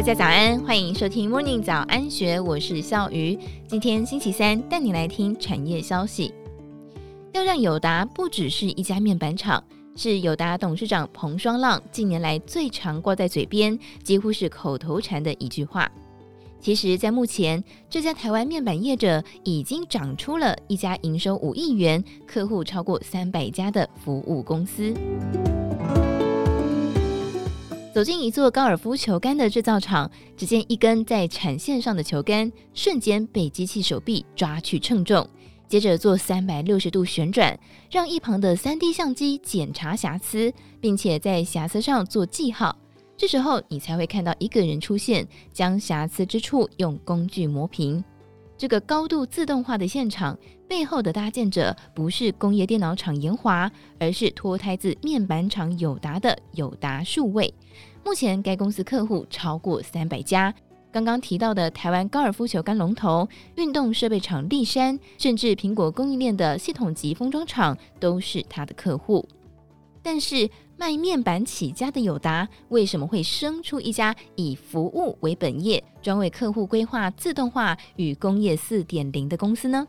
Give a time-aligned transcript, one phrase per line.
[0.00, 3.38] 大家早安，欢迎收听 Morning 早安学，我是笑鱼。
[3.68, 6.32] 今天星期三，带你来听产业消息。
[7.34, 9.62] 要让友达不只是一家面板厂，
[9.94, 15.86] 是友达董事长彭双浪近年来最常挂在嘴边，几乎是口头禅的一句话。
[16.62, 24.94] 其实，在目前，这家台湾面板业者已经长出了一家营收五亿元、客户超过三百家的服务公司。
[27.92, 35.28] 走进一座高尔夫球杆的制造厂，只见一根在产线上的球杆瞬间被机器手臂抓去称重，
[35.66, 37.58] 接着做三百六十度旋转，
[37.90, 42.76] 让一旁的三 D 相机检查瑕疵，并且在瑕疵上做记号。
[43.16, 48.02] 这时候你才会看到一个人出现，将瑕疵之处用工具磨平。
[48.60, 57.54] 这个高度自动化的现场背后的搭建者不是工业电脑厂研华，而是脱胎自面板厂友达的友达数位。
[58.04, 60.54] 目前，该公司客户超过三百家。
[60.92, 69.26] 刚刚提到的台湾高尔夫球杆龙头、运动设备厂立山，甚至苹果供应链的系统级封装厂，都是他的客户。
[70.02, 70.46] 但是，
[70.80, 79.86] 卖面板起家的友达，为什么会生出一家以服务为本业、专为客户规划自动化与工业四点零的公司呢？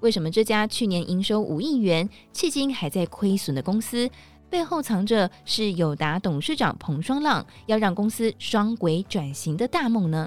[0.00, 4.08] 为什么这家去年营收五亿元、迄今还在亏损的公司？
[4.48, 10.26] 背后藏着是友达董事长彭双浪要让公司双轨转型的大梦呢。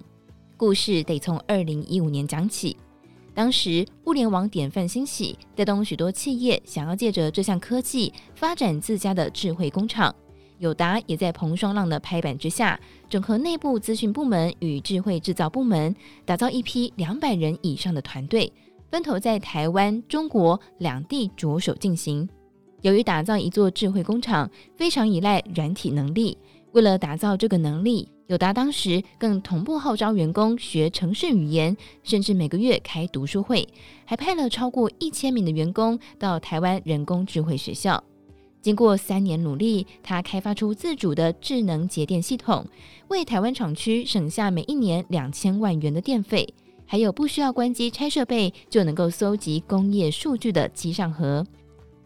[0.55, 2.77] 故事得从二零一五年讲起，
[3.33, 10.13] 当时物联网典范兴起，带动许多企业想要借着这项科技发展自家的智慧工厂。
[10.59, 15.93] 友达也在彭双浪的拍板之下，整合内部资讯部门与智慧制造部门，
[16.25, 18.53] 打造一批两百人以上的团队，
[18.89, 22.29] 分头在台湾、中国两地着手进行。
[22.81, 26.37] 由于打造一座智慧工厂非常依赖软体能力，
[26.71, 33.67] 为了打造这个能力，友达当时更同步号召员工学程式语言，甚至每个月开读书会，
[34.05, 38.01] 还派了超过一千名的员工到台湾人工智慧学校。
[38.61, 42.65] 经过三年努力，他开发出自主的智能节电系统，
[43.09, 46.47] 为台湾厂区省下每一年两千万元的电费，
[46.85, 51.45] 还有不需要关机拆设备就能够搜集工业数据的机上盒。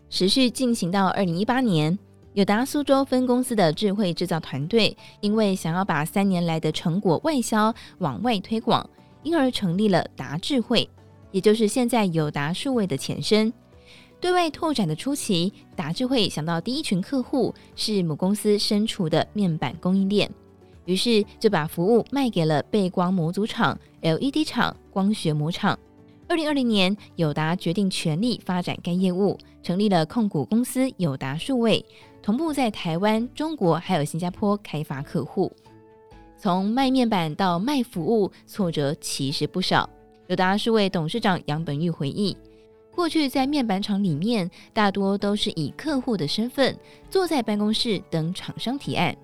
[0.10, 2.00] 持续进行到二零一八年，
[2.38, 8.88] 友达苏州分公司的智慧制造团队，因为想要把三年来的成果外销往外推广，
[9.24, 10.88] 因而成立了达智慧，
[11.32, 13.52] 也就是现在友达数位的前身。
[14.22, 20.30] 对外拓展的初期，达智慧想到第一群客户是母公司身处的面板供应链，
[20.86, 25.76] 于是就把服务卖给了背光模组厂、LED 厂、光学模厂。
[26.30, 31.84] 二零二零年，友达决定全力发展该业务，成立了控股公司友达数位，
[32.22, 35.50] 同步在台湾、中国还有新加坡开发客户。
[36.38, 39.90] 从卖面板到卖服务，挫折其实不少。
[40.28, 42.36] 友达数位董事长杨本玉回忆，
[42.94, 46.78] 过去在面板厂里面，大多都是以客户的身份
[47.10, 49.16] 坐在办公室等厂商提案，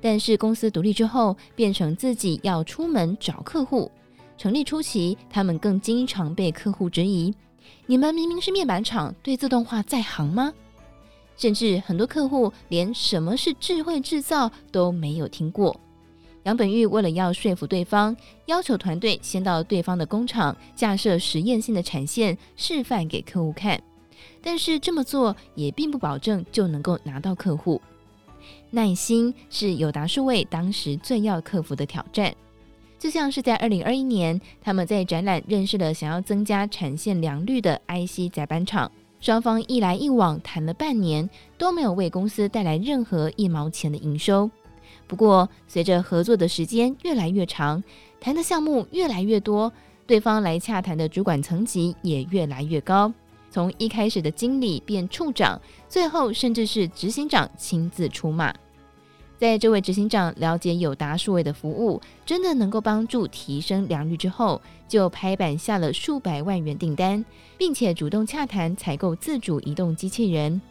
[0.00, 3.90] 但是公司独立之后，变成自己要出门找客户。
[4.42, 7.32] 成立初期，他们更经常被客户质疑
[7.86, 10.52] ：“你们明明是面板厂，对自动化在行吗？”
[11.38, 15.78] 甚至很多客户连什么是智慧制造都没有听过。
[16.42, 18.16] 杨本玉为了要说服对方，
[18.46, 23.80] 要求团队先到对方的工厂架设实验性的产线，示范给客户看。
[24.42, 27.80] 但是这么做也并不保证就能够拿到客户。
[28.70, 32.34] 耐心是友达数位当时最要克服的挑战。
[33.02, 38.88] 就像是在二零二一年，他们在展览认识了想要增加产线良率的 IC 载板厂，
[39.20, 44.48] 双方一来一往谈了半年，都没有为公司带来任何一毛钱的营收。
[45.08, 47.82] 不过，随着合作的时间越来越长，
[48.20, 49.72] 谈的项目越来越多，
[50.06, 53.12] 对方来洽谈的主管层级也越来越高，
[53.50, 58.54] 从一开始的经理变处长，最后甚至是执行长亲自出马。
[59.42, 67.24] 在这位执行长了解友达数位的服务真的能够帮助提升良率之后，就拍板下了数百万元订单，
[67.58, 70.62] 并且主动洽谈采购自主移动机器人。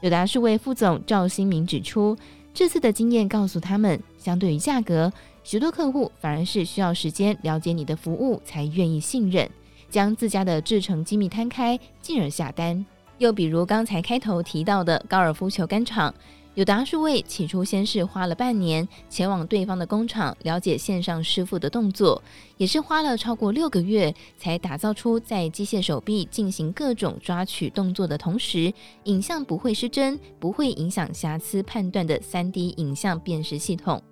[0.00, 2.16] 友达数位副总赵新明指出，
[2.54, 5.12] 这次的经验告诉他们，相对于价格，
[5.42, 9.50] 许多客户反而是需要时间了解你的服务才愿意信任，
[9.88, 12.86] 将自家的制程机密摊开，进而下单。
[13.18, 16.14] 又比如刚才开头提到的高尔夫球杆厂。
[16.56, 22.20] 友达数位起初先是花了半年前往对方的工厂了解线上师傅的动作，
[22.56, 28.72] 也是花了超过六个月才打造出在机械手臂进行各种抓取动作的同时，
[29.04, 34.02] 影像不会失真、不会影响瑕疵判断的 3D 影像辨识系统。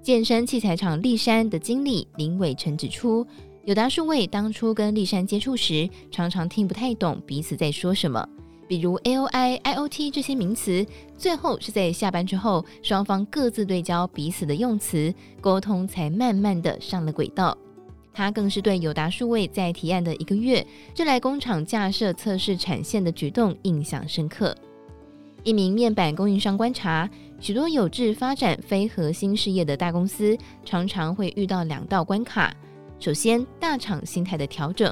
[0.00, 3.26] 健身器材厂立山的经理林伟成指出，
[3.64, 8.26] 友达数位当初跟立山接触时，常常听不太懂彼此在说什么，
[8.66, 17.56] 比如 AOI、IoT 这些名词，最后是在下班之后，双方各自对焦彼此的用词，沟通才慢慢的上了轨道。
[18.12, 20.64] 他更是对友达数位在提案的一个月
[20.94, 24.56] 就来工厂架设测试产线的举动印象深刻。
[25.42, 27.10] 一名面板供应商观察，
[27.40, 32.54] 许多有志发展非核心事业的大公司，常常会遇到两道关卡：
[32.98, 34.90] 首先，大厂心态的调整；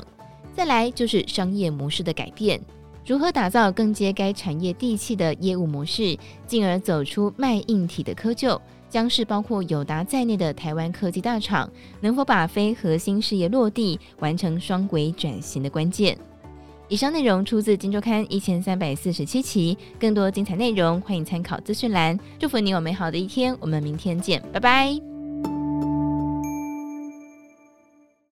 [0.52, 2.60] 再来就是商业模式的改变。
[3.06, 6.16] 如何打造更接该产业地气的业务模式，
[6.46, 8.60] 进而走出卖硬体的窠臼？
[8.88, 11.66] 将是包括友达在内的台湾科技大厂
[12.02, 16.16] 能否把非核心事业落地，完成双轨转型的关键。
[16.88, 22.18] 以上内容出自《金周刊》一千三百四十七期，更多精彩内容欢迎参考资讯栏。
[22.38, 25.11] 祝福你有美好的一天，我们明天见，拜拜。